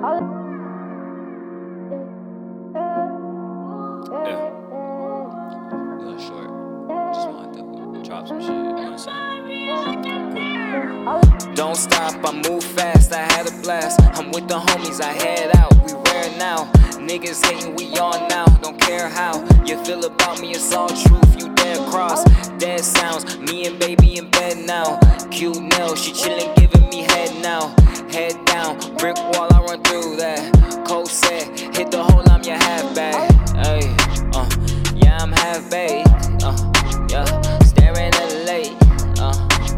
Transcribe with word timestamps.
Don't 0.00 0.30
stop, 11.74 12.14
I 12.24 12.32
move 12.48 12.62
fast, 12.62 13.12
I 13.12 13.22
had 13.32 13.48
a 13.48 13.50
blast. 13.62 14.00
I'm 14.16 14.30
with 14.30 14.46
the 14.46 14.60
homies, 14.60 15.00
I 15.00 15.12
head 15.12 15.56
out, 15.56 15.74
we 15.84 15.94
rare 15.94 16.30
now. 16.38 16.70
Niggas 17.00 17.44
hating, 17.44 17.74
we 17.74 17.86
on 17.98 18.28
now, 18.28 18.44
don't 18.62 18.80
care 18.80 19.08
how 19.08 19.44
you 19.64 19.76
feel 19.84 20.04
about 20.04 20.40
me, 20.40 20.52
it's 20.52 20.72
all 20.72 20.88
truth, 20.88 21.36
you 21.40 21.52
dead 21.56 21.78
cross. 21.90 22.22
Dead 22.58 22.84
sounds, 22.84 23.36
me 23.38 23.66
and 23.66 23.76
baby 23.80 24.18
in 24.18 24.30
bed 24.30 24.58
now. 24.58 25.00
Cute 25.30 25.60
nail, 25.60 25.96
she 25.96 26.12
chillin', 26.12 26.54
giving 26.54 26.88
me 26.88 27.02
head 27.02 27.34
now. 27.42 27.74
Head 28.10 28.44
down, 28.46 28.78
brick 28.96 29.16
wall 29.34 29.47
through 29.84 30.16
that. 30.16 30.84
Cold 30.86 31.08
set, 31.08 31.48
hit 31.76 31.90
the 31.90 32.02
hole, 32.02 32.22
I'm 32.30 32.42
your 32.42 32.56
half 32.56 32.94
bag. 32.94 33.30
Hey, 33.56 33.94
uh, 34.34 34.48
yeah, 34.94 35.18
I'm 35.20 35.32
half 35.32 35.70
baked. 35.70 36.08
Uh, 36.42 36.56
yeah, 37.10 37.24
staring 37.60 38.12
at 38.12 38.28
the 38.28 38.44
lake. 38.46 38.76
Uh, 39.18 39.34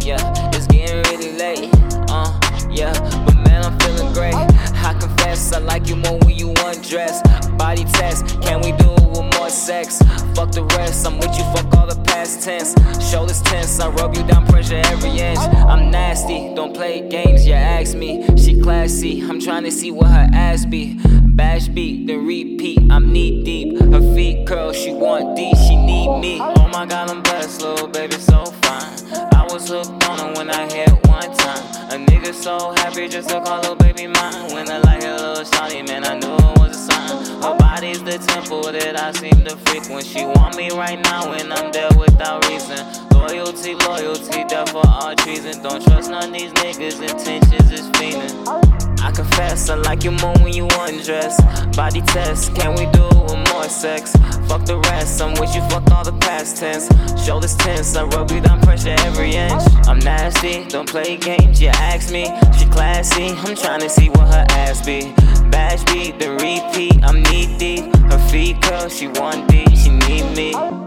yeah, 0.00 0.50
it's 0.54 0.66
getting 0.66 1.02
really 1.10 1.32
late. 1.36 1.70
Uh, 2.08 2.32
yeah, 2.70 2.92
but 3.24 3.36
man, 3.46 3.64
I'm 3.64 3.78
feeling 3.80 4.12
great. 4.12 4.34
I 4.34 4.94
confess, 4.98 5.52
I 5.52 5.58
like 5.58 5.88
you 5.88 5.96
more 5.96 6.18
when 6.18 6.36
you 6.36 6.54
undress. 6.64 7.22
Body 7.56 7.84
test, 7.84 8.40
can 8.42 8.60
we 8.60 8.72
do 8.72 8.90
it 8.92 9.08
with 9.10 9.38
more 9.38 9.50
sex? 9.50 9.98
Fuck 10.34 10.52
the 10.52 10.64
rest, 10.76 11.06
I'm 11.06 11.18
with 11.18 11.36
you, 11.38 11.44
fuck 11.54 11.72
all 11.76 11.86
the 11.86 12.00
past 12.04 12.42
tense. 12.42 12.74
Shoulders 13.10 13.42
tense, 13.42 13.80
I 13.80 13.88
rub 13.88 14.14
you 14.14 14.22
down, 14.24 14.46
pressure 14.46 14.82
every 14.86 15.10
inch. 15.20 15.38
I'm 15.38 15.90
nasty, 15.90 16.33
play 16.74 17.08
games, 17.08 17.46
you 17.46 17.54
ask 17.54 17.96
me. 17.96 18.26
She 18.36 18.60
classy, 18.60 19.22
I'm 19.22 19.40
trying 19.40 19.62
to 19.64 19.70
see 19.70 19.90
what 19.90 20.08
her 20.08 20.28
ass 20.32 20.66
be. 20.66 20.98
Bash 21.28 21.68
beat, 21.68 22.06
then 22.06 22.26
repeat, 22.26 22.80
I'm 22.90 23.12
knee 23.12 23.42
deep. 23.44 23.80
Her 23.80 24.14
feet 24.14 24.46
curl, 24.46 24.72
she 24.72 24.92
want 24.92 25.36
D, 25.36 25.54
she 25.54 25.76
need 25.76 26.20
me. 26.20 26.38
Oh 26.40 26.68
my 26.72 26.84
god, 26.84 27.10
I'm 27.10 27.22
blessed, 27.22 27.62
little 27.62 27.88
baby, 27.88 28.16
so 28.16 28.44
fine. 28.44 28.92
I 29.32 29.46
was 29.50 29.68
hooked 29.68 30.04
on 30.08 30.18
her 30.18 30.32
when 30.34 30.50
I 30.50 30.70
hit 30.72 30.90
one 31.06 31.32
time. 31.36 31.64
A 31.90 32.06
nigga 32.06 32.34
so 32.34 32.74
happy 32.76 33.08
just 33.08 33.28
to 33.30 33.40
call 33.40 33.64
her 33.64 33.76
baby 33.76 34.06
mine. 34.08 34.52
When 34.52 34.68
I 34.68 34.78
like 34.78 35.04
a 35.04 35.14
little 35.14 35.44
shawty, 35.44 35.86
man, 35.86 36.04
I 36.04 36.18
knew 36.18 36.34
it 36.34 36.58
was 36.58 36.76
a 36.76 36.92
sign. 36.92 37.42
Her 37.42 37.56
body's 37.56 38.02
the 38.02 38.18
temple 38.18 38.62
that 38.72 38.98
I 38.98 39.12
seem 39.12 39.44
to 39.44 39.56
frequent. 39.66 40.06
She 40.06 40.24
want 40.24 40.56
me 40.56 40.70
right 40.70 41.00
now, 41.00 41.32
and 41.32 41.52
I'm 41.52 41.70
there 41.72 41.90
without 41.96 42.48
reason. 42.48 43.13
Loyalty, 43.26 43.74
loyalty, 43.74 44.44
there 44.50 44.66
for 44.66 44.86
all 44.86 45.14
treason. 45.16 45.62
Don't 45.62 45.82
trust 45.82 46.10
none 46.10 46.24
of 46.24 46.32
these 46.34 46.52
niggas' 46.52 47.00
intentions 47.00 47.72
is 47.72 47.88
fiending. 47.92 49.00
I 49.00 49.10
confess, 49.12 49.70
I 49.70 49.76
like 49.76 50.04
you 50.04 50.10
more 50.10 50.34
when 50.40 50.52
you 50.52 50.68
undress. 50.80 51.40
Body 51.74 52.02
test, 52.02 52.54
can 52.54 52.74
we 52.74 52.84
do 52.92 53.06
it 53.06 53.22
with 53.22 53.48
more 53.50 53.64
sex? 53.64 54.12
Fuck 54.46 54.66
the 54.66 54.78
rest, 54.90 55.22
I'm 55.22 55.32
with 55.40 55.54
you, 55.54 55.62
fuck 55.70 55.90
all 55.90 56.04
the 56.04 56.12
past 56.20 56.58
tense. 56.58 56.86
Shoulders 57.24 57.56
tense, 57.56 57.96
I 57.96 58.04
rub 58.04 58.30
you 58.30 58.42
down, 58.42 58.60
pressure 58.60 58.94
every 58.98 59.34
inch. 59.34 59.62
I'm 59.88 60.00
nasty, 60.00 60.68
don't 60.68 60.86
play 60.86 61.16
games, 61.16 61.62
you 61.62 61.68
ask 61.68 62.12
me. 62.12 62.26
She 62.58 62.66
classy, 62.66 63.28
I'm 63.28 63.56
trying 63.56 63.80
to 63.80 63.88
see 63.88 64.10
what 64.10 64.28
her 64.34 64.44
ass 64.50 64.84
be. 64.84 65.14
Bash 65.48 65.82
beat, 65.84 66.18
the 66.18 66.32
repeat, 66.32 67.02
I'm 67.02 67.22
knee 67.22 67.56
deep. 67.56 67.96
Her 68.12 68.18
feet 68.28 68.60
curl, 68.60 68.90
she 68.90 69.08
want 69.08 69.48
D, 69.48 69.64
she 69.74 69.88
need 69.88 70.36
me. 70.36 70.83